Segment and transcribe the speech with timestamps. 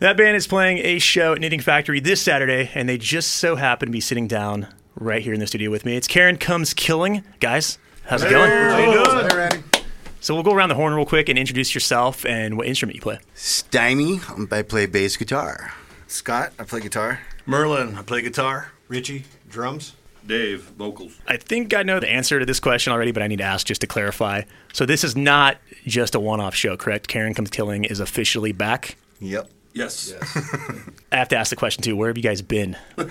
[0.00, 3.56] That band is playing a show at Knitting Factory this Saturday, and they just so
[3.56, 5.96] happen to be sitting down right here in the studio with me.
[5.96, 7.24] It's Karen Comes Killing.
[7.40, 8.50] Guys, how's it going?
[8.50, 9.26] How you doing?
[9.26, 9.62] Hey, Randy.
[10.20, 13.00] So we'll go around the horn real quick and introduce yourself and what instrument you
[13.00, 13.20] play.
[13.32, 15.72] Stymie, um, I play bass guitar.
[16.08, 17.20] Scott, I play guitar.
[17.46, 18.72] Merlin, I play guitar.
[18.88, 19.94] Richie, drums.
[20.26, 21.18] Dave, vocals.
[21.26, 23.66] I think I know the answer to this question already, but I need to ask
[23.66, 24.42] just to clarify.
[24.74, 25.56] So this is not
[25.86, 27.08] just a one-off show, correct?
[27.08, 28.98] Karen Comes Killing is officially back.
[29.20, 29.48] Yep.
[29.76, 30.14] Yes.
[31.12, 31.94] I have to ask the question too.
[31.96, 32.76] Where have you guys been?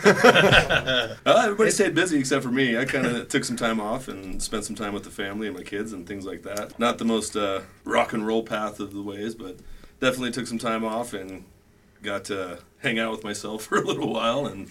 [1.27, 2.77] Uh, everybody stayed busy except for me.
[2.77, 5.55] I kind of took some time off and spent some time with the family and
[5.55, 6.77] my kids and things like that.
[6.80, 9.58] Not the most uh, rock and roll path of the ways, but
[9.99, 11.45] definitely took some time off and
[12.03, 14.45] got to hang out with myself for a little while.
[14.45, 14.70] And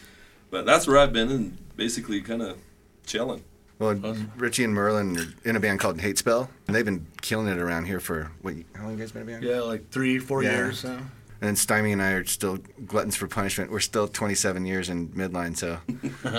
[0.51, 2.59] but that's where I've been and basically kind of
[3.07, 3.43] chilling.
[3.81, 3.95] Well,
[4.37, 7.59] Richie and Merlin are in a band called Hate Spell, and they've been killing it
[7.59, 8.55] around here for what?
[8.77, 9.45] How long you guys been in a band?
[9.45, 10.53] Yeah, like three, four Yeah.
[10.53, 11.01] years now.
[11.45, 13.71] And then Stymie and I are still gluttons for punishment.
[13.71, 15.79] We're still 27 years in midline, so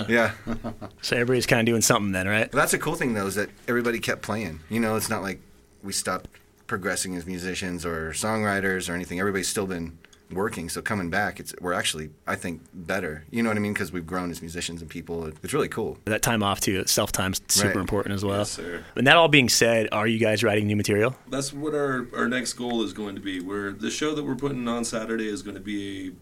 [0.08, 0.32] yeah.
[1.00, 2.50] So everybody's kind of doing something then, right?
[2.50, 4.58] But that's a cool thing though, is that everybody kept playing.
[4.68, 5.40] You know, it's not like
[5.84, 6.28] we stopped
[6.66, 9.20] progressing as musicians or songwriters or anything.
[9.20, 9.96] Everybody's still been
[10.30, 10.68] working.
[10.68, 13.24] So coming back, it's we're actually, I think, better.
[13.30, 13.72] You know what I mean?
[13.72, 15.26] Because we've grown as musicians and people.
[15.26, 15.98] It's really cool.
[16.06, 17.76] That time off too, self time's super Right.
[17.76, 18.38] important as well.
[18.38, 18.84] Yes, sir.
[18.96, 21.14] And that all being said, are you guys writing new material?
[21.28, 23.40] That's what our, our next goal is going to be.
[23.40, 26.12] We're the show that we're putting on Saturday is going to be a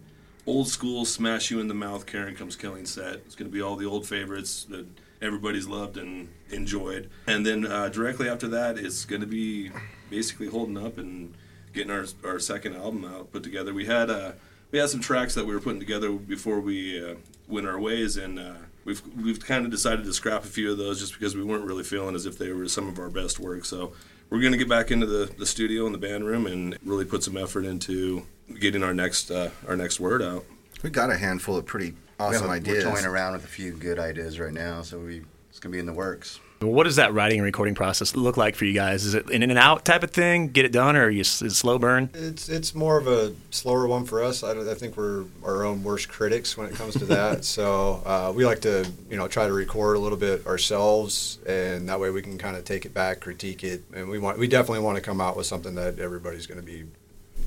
[0.47, 3.15] old school smash you in the mouth Karen comes killing set.
[3.25, 4.87] It's going to be all the old favorites that
[5.23, 7.09] everybody's loved and enjoyed.
[7.27, 9.71] And then uh, directly after that, it's going to be
[10.11, 11.35] basically holding up and
[11.75, 13.75] getting our our second album out put together.
[13.75, 14.33] We had uh,
[14.71, 17.15] we had some tracks that we were putting together before we uh,
[17.49, 18.39] went our ways and.
[18.39, 18.55] Uh,
[18.87, 21.65] We've, we've kind of decided to scrap a few of those just because we weren't
[21.65, 23.65] really feeling as if they were some of our best work.
[23.65, 23.95] So
[24.29, 27.07] we're going to get back into the, the studio and the band room and really
[27.07, 28.27] put some effort into
[28.61, 30.45] getting our next uh, our next word out.
[30.83, 32.85] We got a handful of pretty awesome we're, ideas.
[32.85, 35.79] We're toying around with a few good ideas right now, so we it's gonna be
[35.79, 36.41] in the works.
[36.67, 39.05] What does that writing and recording process look like for you guys?
[39.05, 41.21] Is it an in and out type of thing, get it done, or are you
[41.21, 42.11] is it slow burn?
[42.15, 44.43] It's it's more of a slower one for us.
[44.43, 47.45] I, I think we're our own worst critics when it comes to that.
[47.45, 51.89] so uh, we like to you know try to record a little bit ourselves, and
[51.89, 54.49] that way we can kind of take it back, critique it, and we want we
[54.49, 56.85] definitely want to come out with something that everybody's going to be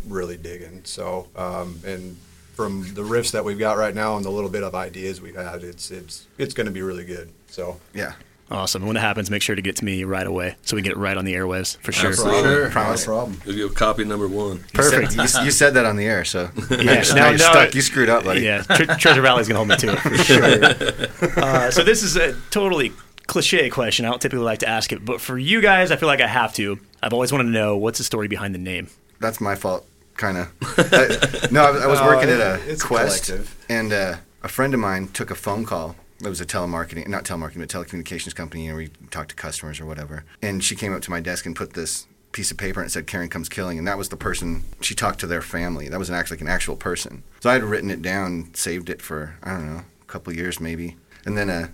[0.07, 0.81] really digging.
[0.83, 2.17] So um, and
[2.57, 5.35] from the riffs that we've got right now and the little bit of ideas we've
[5.35, 7.29] had, it's it's it's going to be really good.
[7.47, 8.13] So Yeah.
[8.49, 8.85] Awesome.
[8.85, 10.97] When it happens, make sure to get to me right away so we get it
[10.97, 12.11] right on the airwaves for sure.
[12.11, 12.43] Absolutely.
[12.43, 12.69] Sure.
[12.69, 13.05] Promise.
[13.05, 13.41] No problem.
[13.45, 14.63] We'll give copy number one.
[14.73, 15.15] Perfect.
[15.17, 17.67] You, you said that on the air, so Yeah, now, now- you're now stuck.
[17.69, 18.41] it- You screwed up, buddy.
[18.41, 21.43] Yeah, Tre- Treasure Valley's gonna hold me to it for sure.
[21.43, 22.93] uh, so this is a totally
[23.25, 24.05] cliche question.
[24.05, 26.27] I don't typically like to ask it, but for you guys, I feel like I
[26.27, 26.79] have to.
[27.03, 28.87] I've always wanted to know what's the story behind the name.
[29.19, 31.51] That's my fault, kind of.
[31.51, 33.65] no, I, was- I was working it- at a it's a Qwest, collective.
[33.67, 35.97] and uh, a friend of mine took a phone call.
[36.19, 39.85] It was a telemarketing, not telemarketing, but telecommunications company, and we talked to customers or
[39.85, 40.23] whatever.
[40.41, 42.91] And she came up to my desk and put this piece of paper and it
[42.91, 45.89] said Karen comes killing, and that was the person she talked to their family.
[45.89, 47.23] That was an actually like an actual person.
[47.39, 50.59] So I had written it down, saved it for I don't know, a couple years
[50.59, 51.69] maybe, and then uh,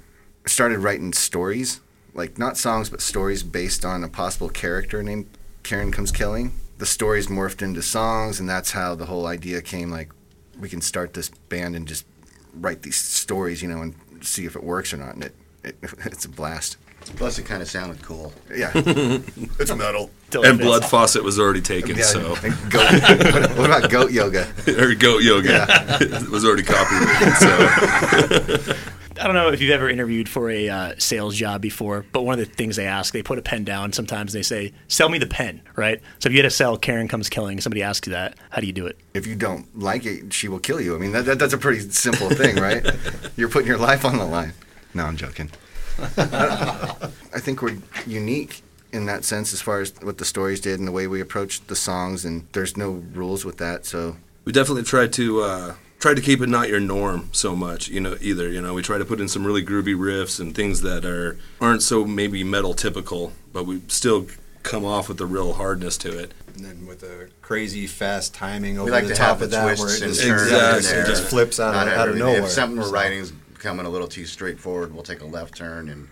[0.46, 1.82] started writing stories,
[2.14, 5.28] like not songs but stories based on a possible character named
[5.64, 6.54] Karen comes killing.
[6.78, 9.90] The stories morphed into songs, and that's how the whole idea came.
[9.90, 10.12] Like
[10.58, 12.06] we can start this band and just
[12.54, 15.16] write these stories, you know, and see if it works or not.
[15.16, 15.76] And it, it
[16.06, 16.78] it's a blast.
[17.18, 18.32] Plus, it kind of sounded cool.
[18.50, 20.10] Yeah, it's metal.
[20.30, 20.68] Totally And fits.
[20.70, 22.36] Blood Faucet was already taken, Yeah, so
[22.70, 22.92] goat,
[23.58, 24.48] what about goat yoga?
[24.80, 25.68] or Goat Yoga
[26.00, 27.34] it was already copyrighted.
[27.36, 28.74] So
[29.20, 32.40] I don't know if you've ever interviewed for a uh, sales job before, but one
[32.40, 33.94] of the things they ask, they put a pen down.
[33.94, 36.02] Sometimes they say, "Sell me the pen," right?
[36.20, 38.68] So if you had to sell Karen comes killing, somebody asks you that, how do
[38.68, 38.98] you do it?
[39.14, 40.96] If you don't like it, she will kill you.
[40.96, 42.86] I mean, that, that that's a pretty simple thing, right?
[43.36, 44.54] You're putting your life on the line.
[44.94, 45.50] No, I'm joking.
[46.18, 47.10] I
[47.40, 50.92] think we're unique in that sense as far as what the stories did and the
[50.92, 53.86] way we approached the songs, and there's no rules with that.
[53.86, 57.88] So we definitely tried to uh, try to keep it not your norm so much,
[57.88, 58.50] you know, either.
[58.52, 61.38] You know, we try to put in some really groovy riffs and things that are
[61.62, 64.28] aren't so maybe metal typical, but we still
[64.64, 66.34] come off with the real hardness to it.
[66.54, 69.46] and then with a crazy fast timing over We like the to top have the
[69.46, 71.00] of that, where it just, Exactly.
[71.00, 72.42] it just flips out Not of, out of nowhere.
[72.44, 75.56] If something we're So- writing is coming a little too straightforward, we'll take a left
[75.56, 76.10] turn and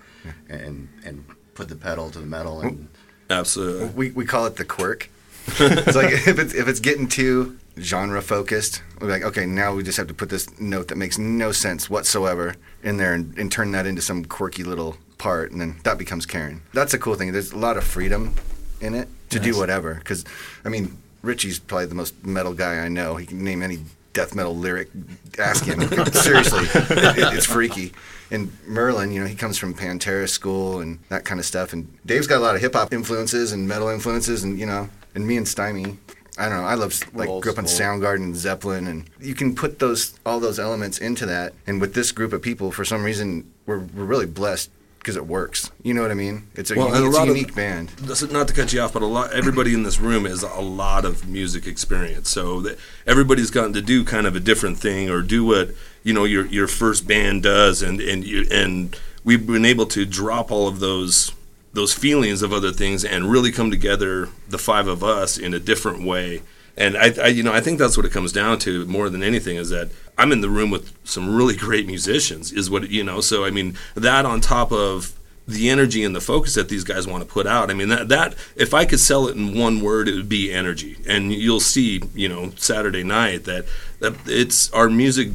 [0.47, 2.87] and and put the pedal to the metal and
[3.29, 3.87] Absolutely.
[3.89, 5.09] we, we call it the quirk.
[5.47, 9.83] it's like if it's if it's getting too genre focused, we're like, okay, now we
[9.83, 13.51] just have to put this note that makes no sense whatsoever in there and, and
[13.51, 16.61] turn that into some quirky little part, and then that becomes Karen.
[16.73, 17.31] That's a cool thing.
[17.31, 18.35] There's a lot of freedom
[18.79, 19.95] in it to do whatever.
[19.95, 20.25] Because
[20.65, 23.15] I mean, Richie's probably the most metal guy I know.
[23.15, 23.79] He can name any
[24.13, 24.89] death metal lyric.
[25.37, 25.81] Ask him.
[26.11, 27.93] Seriously, it, it's freaky.
[28.29, 31.73] And Merlin, you know, he comes from Pantera school and that kind of stuff.
[31.73, 34.89] And Dave's got a lot of hip hop influences and metal influences, and you know,
[35.15, 35.97] and me and Stymie.
[36.37, 36.63] I don't know.
[36.65, 37.65] I love like Old grew up on.
[37.65, 41.53] Soundgarden and Zeppelin, and you can put those all those elements into that.
[41.67, 44.69] And with this group of people, for some reason, we're we're really blessed
[44.99, 45.71] because it works.
[45.83, 46.47] You know what I mean?
[46.53, 48.31] It's a, Well, unique, a it's a lot of- band.
[48.31, 51.05] Not to cut you off, but a lot everybody in this room has a lot
[51.05, 52.29] of music experience.
[52.29, 55.71] So that everybody's gotten to do kind of a different thing or do what
[56.03, 60.05] you know your your first band does, and and you and we've been able to
[60.05, 61.33] drop all of those
[61.73, 65.59] those feelings of other things and really come together, the five of us, in a
[65.59, 66.41] different way.
[66.77, 69.23] And I, I, you know, I think that's what it comes down to more than
[69.23, 72.51] anything is that I'm in the room with some really great musicians.
[72.51, 73.21] Is what you know.
[73.21, 75.13] So I mean, that on top of
[75.47, 77.69] the energy and the focus that these guys want to put out.
[77.69, 80.51] I mean, that that if I could sell it in one word, it would be
[80.51, 80.97] energy.
[81.07, 83.65] And you'll see, you know, Saturday night that
[83.99, 85.29] that it's our music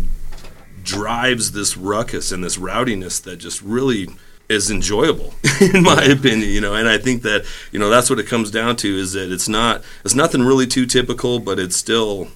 [0.83, 4.09] drives this ruckus and this rowdiness that just really
[4.49, 8.19] is enjoyable in my opinion you know and i think that you know that's what
[8.19, 11.77] it comes down to is that it's not it's nothing really too typical but it's
[11.77, 12.29] still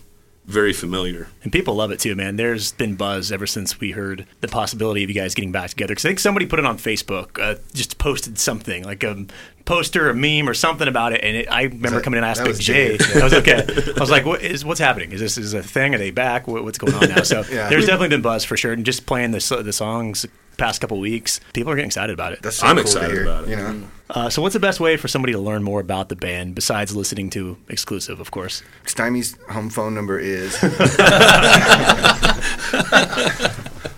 [0.46, 2.34] very familiar And people love it too, man.
[2.34, 5.92] There's been buzz ever since we heard the possibility of you guys getting back together.
[5.92, 9.26] Because I think somebody put it on Facebook, uh, just posted something like a
[9.70, 11.22] poster, a meme, or something about it.
[11.22, 12.96] And it, I remember that- coming in and asked that Big was J.
[12.98, 13.16] Dave.
[13.16, 13.64] I was okay.
[13.96, 15.12] I was like, what is what's happening?
[15.12, 15.94] Is this is a thing?
[15.94, 16.48] Are they back?
[16.48, 17.22] What, what's going on now?
[17.22, 17.68] So Yeah.
[17.68, 18.72] there's definitely been buzz for sure.
[18.72, 20.26] And just playing the the songs
[20.56, 22.42] past couple weeks, people are getting excited about it.
[22.42, 23.50] That's so I'm cool excited hear, about it.
[23.50, 26.16] You know, Uh, so what's the best way for somebody to learn more about the
[26.16, 28.62] band besides listening to exclusive, of course?
[28.84, 30.54] Stymie's home phone number is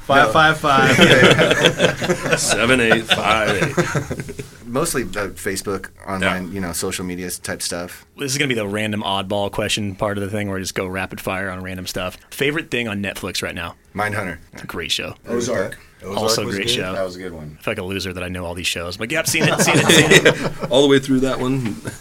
[0.06, 2.38] Five five five.
[2.38, 8.06] seven eight five eight mostly uh, Facebook, online, you know, social media type stuff.
[8.16, 10.60] this is going to be the random oddball question part of the thing where I
[10.60, 12.16] just go rapid fire on random stuff.
[12.30, 13.76] Favorite thing on Netflix right now?
[13.94, 14.38] Mindhunter.
[14.52, 15.14] It's a great show.
[15.28, 15.78] Ozark.
[16.04, 16.70] Ozark also a great good.
[16.70, 16.93] show.
[16.93, 17.56] That was a good one.
[17.58, 18.96] I feel like a loser that I know all these shows.
[18.96, 20.62] I'm like, yep, seen it, seen it, seen it.
[20.70, 21.75] all the way through that one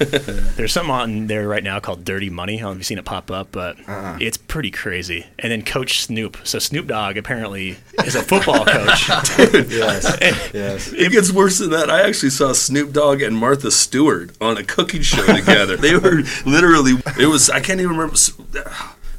[0.56, 2.56] There's something on there right now called Dirty Money.
[2.58, 4.18] I don't know if you've seen it pop up, but Uh-uh.
[4.20, 5.26] it's pretty crazy.
[5.40, 6.38] And then Coach Snoop.
[6.44, 9.10] So Snoop Dogg apparently is a football coach.
[9.72, 10.52] Yes.
[10.54, 10.94] yes.
[10.94, 11.90] It gets worse than that.
[11.90, 15.78] I actually saw Snoop Dogg and Martha Stewart on a cooking show together.
[15.78, 18.16] they were literally, it was, I can't even remember,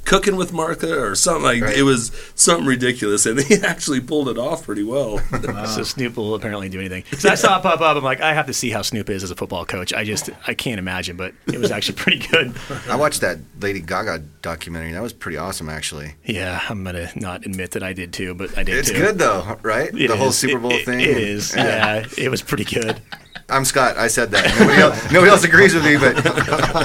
[0.05, 1.77] cooking with Martha or something like Right.
[1.77, 3.25] It was something ridiculous.
[3.27, 5.21] And they actually pulled it off pretty well.
[5.67, 7.05] So Snoop will apparently do anything.
[7.09, 7.97] Because I saw it pop up.
[7.97, 9.93] I'm like, I have to see how Snoop is as a football coach.
[9.95, 12.53] I just, I can't imagine, but it was actually pretty good.
[12.89, 14.93] I watched that Lady Gaga documentary.
[14.93, 16.15] That was pretty awesome, actually.
[16.25, 18.99] Yeah, I'm gonna not admit that I did too, but I did It's too.
[18.99, 19.89] good though, right?
[19.95, 20.33] It the whole.
[20.33, 21.01] Super Bowl it- thing.
[21.01, 21.55] It is.
[21.55, 23.01] Yeah, it was pretty good.
[23.49, 23.97] I'm Scott.
[23.99, 24.59] I said that.
[24.59, 26.25] Nobody else, nobody else agrees with me, but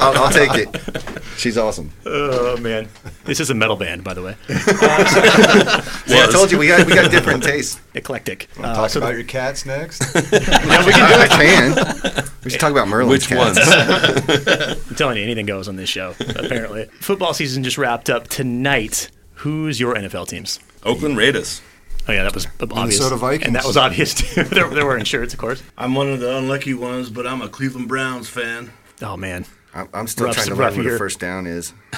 [0.01, 1.16] I'll, I'll take it.
[1.37, 1.91] She's awesome.
[2.05, 2.89] Oh man,
[3.25, 4.35] this is a metal band, by the way.
[4.47, 7.79] See, I told you we got we got different tastes.
[7.93, 8.49] Eclectic.
[8.57, 10.01] Uh, Talk so about your cats next.
[10.15, 12.25] yeah, we can do I can.
[12.43, 13.59] We should talk about Merlin's Which cats.
[13.59, 14.77] ones?
[14.89, 16.15] I'm telling you, anything goes on this show.
[16.19, 19.09] Apparently, football season just wrapped up tonight.
[19.35, 20.59] Who's your NFL teams?
[20.83, 21.61] Oakland Raiders.
[22.07, 22.73] Oh yeah, that was obvious.
[22.75, 23.45] Minnesota Vikings.
[23.47, 24.43] and that was obvious too.
[24.43, 25.61] they're, they're wearing shirts, of course.
[25.77, 28.71] I'm one of the unlucky ones, but I'm a Cleveland Browns fan.
[29.01, 30.95] Oh man, I'm, I'm still Rough- trying to rough learn what year.
[30.95, 31.73] a first down is.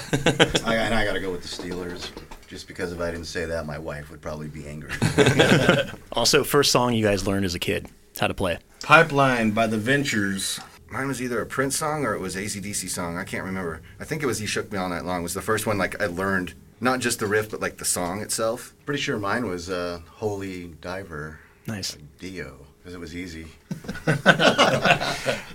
[0.66, 2.10] I, and I got to go with the Steelers.
[2.48, 4.91] Just because if I didn't say that, my wife would probably be angry.
[6.12, 7.88] also first song you guys learned as a kid,
[8.20, 8.58] how to play.
[8.82, 10.60] Pipeline by the Ventures.
[10.89, 13.17] Mine was either a Prince song or it was ACDC song.
[13.20, 13.82] I can't remember.
[14.00, 16.01] I think it was "He Shook Me All Night Long." Was the first one like
[16.01, 18.74] I learned not just the riff but like the song itself.
[18.88, 21.96] Pretty sure mine was uh, Holy Diver, Nice.
[22.17, 23.48] Dio, because it was easy.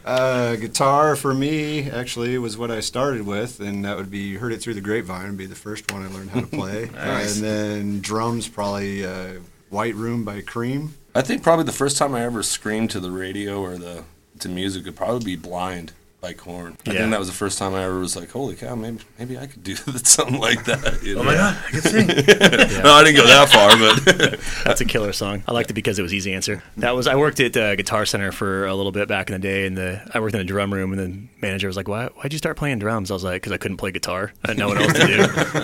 [0.05, 4.53] Uh, guitar for me actually was what I started with, and that would be "Heard
[4.53, 7.37] It Through the Grapevine" would be the first one I learned how to play, Nice.
[7.37, 9.41] and then drums probably uh,
[9.71, 10.93] "White Room" by Cream.
[11.15, 14.05] I think probably the first time I ever screamed to the radio or the
[14.41, 15.93] to music would probably be "Blind"
[16.33, 16.77] Korn.
[16.87, 16.99] I Yeah.
[17.01, 19.47] think that was the first time I ever was like, "Holy cow, maybe maybe I
[19.47, 22.07] could do something like that." you Oh my god, I can sing.
[22.85, 25.43] No, I didn't go that far, but That's a killer song.
[25.47, 26.63] I liked it because it was easy answer.
[26.79, 29.39] That was I worked at uh, Guitar Center for a little bit back in the
[29.39, 32.07] day, and the I worked in a drum room, and the manager was like, "Why?
[32.07, 34.33] Why'd you start playing drums?" I was like, "Because I couldn't play guitar.
[34.45, 35.23] I didn't know what else to do.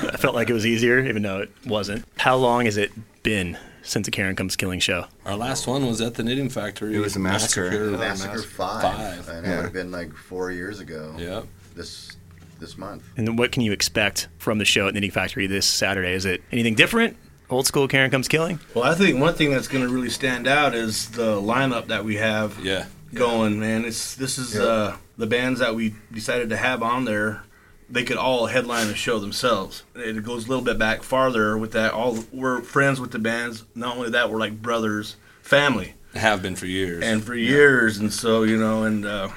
[0.09, 2.91] I felt like it was easier, even though it wasn't." How long is it
[3.23, 5.07] been since the Karen Comes Killing show?
[5.25, 6.95] our last one was at the Knitting Factory.
[6.95, 7.71] It was a massacre.
[7.97, 9.29] Massacre Five, Five.
[9.29, 9.51] and Yeah.
[9.51, 11.15] that would have been like four years ago.
[11.19, 11.43] Yeah.
[11.75, 12.17] This
[12.59, 13.03] this month.
[13.17, 16.13] And then what can you expect from the show at Knitting Factory this Saturday?
[16.13, 17.17] Is it anything different?
[17.49, 18.61] Old school Karen Comes Killing?
[18.75, 22.05] Well, I think one thing that's going to really stand out is the lineup that
[22.05, 22.85] we have Yeah.
[23.15, 23.59] going.
[23.59, 24.61] Man, it's this is Yeah.
[24.63, 27.43] uh, the bands that we decided to have on there.
[27.91, 29.83] They could all headline a show themselves.
[29.95, 31.93] It goes a little bit back farther with that.
[31.93, 33.65] All we're friends with the bands.
[33.75, 37.03] Not only that, we're like brothers, family, Have been for years.
[37.05, 37.99] and for years.
[37.99, 39.29] And so you know, and uh,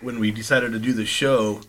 [0.00, 1.60] when we decided to do the show,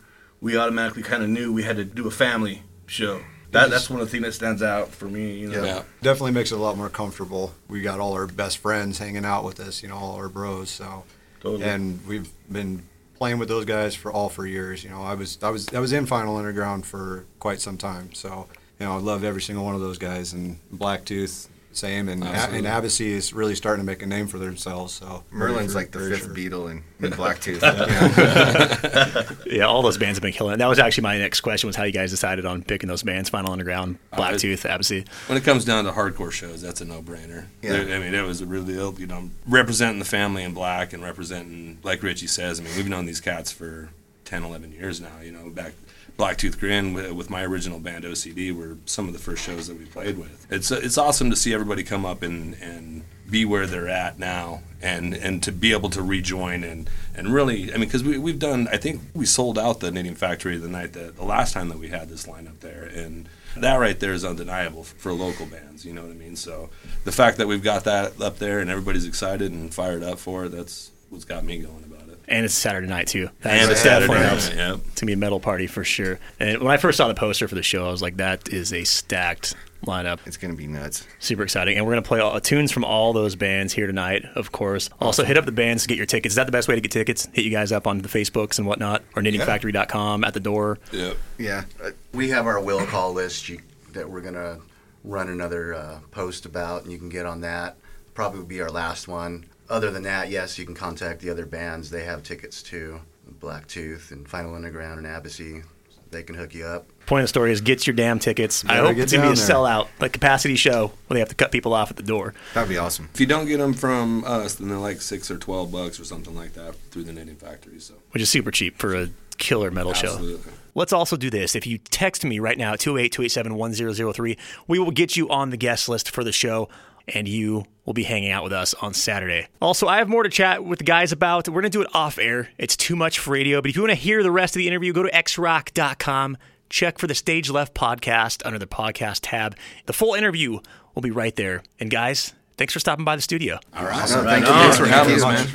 [0.41, 3.21] we automatically kind of knew we had to do a family show.
[3.51, 5.37] That, that's one of the things that stands out for me.
[5.39, 5.83] You know, yeah.
[6.01, 7.53] Definitely makes it a lot more comfortable.
[7.69, 10.69] We got all our best friends hanging out with us, you know, all our bros.
[10.69, 11.05] So,
[11.39, 11.63] Totally.
[11.63, 12.83] and we've been
[13.17, 14.83] playing with those guys for all for years.
[14.83, 18.13] You know, I was I was I was in Final Underground for quite some time.
[18.13, 18.47] So,
[18.79, 20.33] you know, I love every single one of those guys.
[20.33, 22.57] And Blacktooth, same, and Absolutely.
[22.59, 24.93] and Abacy is really starting to make a name for themselves.
[24.93, 26.33] So Merlin's very like the fifth sure.
[26.33, 27.61] Beatle in, in Blacktooth.
[29.49, 29.57] yeah.
[29.57, 30.53] Yeah, all those bands have been killing.
[30.53, 30.57] it.
[30.57, 33.29] That was actually my next question: was how you guys decided on picking those bands?
[33.29, 35.07] Final Underground, Blacktooth, Abacy.
[35.27, 37.45] when it comes down to hardcore shows, that's a no-brainer.
[37.61, 37.73] Yeah.
[37.73, 38.81] I mean, it was a real deal.
[38.81, 42.59] Oh, you know, representing the family in black and representing, like Richie says.
[42.59, 43.89] I mean, we've known these cats for
[44.25, 45.19] 10, 11 years now.
[45.23, 45.73] You know, back
[46.17, 49.77] Blacktooth Grin with, with my original band OCD were some of the first shows that
[49.77, 50.47] we played with.
[50.49, 52.96] It's it's awesome to see everybody come up and and
[53.29, 57.73] be where they're at now and and to be able to rejoin and and really
[57.73, 60.67] I mean because we we've done I think we sold out the Knitting Factory the
[60.67, 62.83] night that the last time that we had this lineup there.
[62.83, 66.35] And that right there is undeniable for, local bands you know what I mean?
[66.35, 66.69] So
[67.05, 70.45] the fact that we've got that up there and everybody's excited and fired up for
[70.45, 71.96] it that's what's got me going about
[72.27, 73.29] And it's Saturday night too.
[73.41, 74.49] That and it's Saturday helps.
[74.49, 74.79] night, yep.
[74.95, 76.19] to be a metal party for sure.
[76.39, 78.73] And when I first saw the poster for the show, I was like, that is
[78.73, 79.55] a stacked
[79.85, 80.19] lineup.
[80.25, 81.07] It's going to be nuts.
[81.19, 81.77] Super exciting.
[81.77, 84.89] And we're going to play all, tunes from all those bands here tonight, of course.
[84.99, 86.33] Also, hit up the bands to get your tickets.
[86.33, 87.27] Is that the best way to get tickets?
[87.31, 90.79] Hit you guys up on the Facebooks and whatnot, or knittingfactory.com at the door.
[90.91, 91.17] Yep.
[91.37, 91.63] Yeah.
[91.81, 93.49] Uh, We have our will call list
[93.93, 94.59] that we're gonna
[95.03, 97.77] run another uh, post about, and you can get on that.
[98.17, 99.45] Probably will be our last one.
[99.69, 101.91] Other than that, yes, you can contact the other bands.
[101.91, 102.99] They have tickets too.
[103.39, 105.63] Blacktooth and Final Underground and Abacy.
[106.09, 106.87] They can hook you up.
[107.05, 108.65] Point of the story is get your damn tickets.
[108.65, 109.55] I hope it's going to be a there.
[109.55, 112.33] sellout, like capacity show, where they have to cut people off at the door.
[112.55, 113.07] That'd be awesome.
[113.13, 116.03] If you don't get them from us, then they're like six or twelve bucks or
[116.03, 117.79] something like that through the Knitting Factory.
[117.79, 120.13] So which is super cheap for a killer metal show.
[120.13, 120.53] absolutely.
[120.73, 121.55] Let's also do this.
[121.55, 125.51] If you text me right now at 208 287 1003, we will get you on
[125.51, 126.67] the guest list for the show
[127.13, 129.47] and you will be hanging out with us on Saturday.
[129.61, 131.47] Also, I have more to chat with the guys about.
[131.47, 132.49] We're going to do it off air.
[132.57, 134.67] It's too much for radio, but if you want to hear the rest of the
[134.67, 136.37] interview, go to xrock.com.
[136.69, 139.55] Check for the Stage Left podcast under the podcast tab.
[139.85, 140.59] The full interview
[140.95, 141.63] will be right there.
[141.79, 143.59] And guys, thanks for stopping by the studio.
[143.73, 144.09] All right.
[144.09, 144.51] No, thank you.
[144.51, 145.47] Thanks for having us, man.